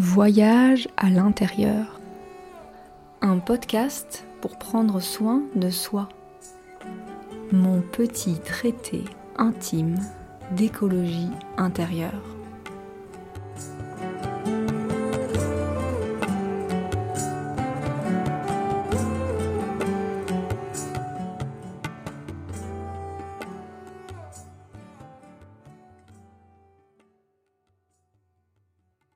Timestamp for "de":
5.56-5.70